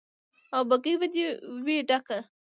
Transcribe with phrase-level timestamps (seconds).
[0.55, 1.25] او بګۍ به دې
[1.65, 2.19] وي ډکه